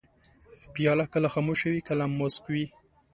[0.73, 2.65] پیاله کله خاموشه وي، کله موسک وي.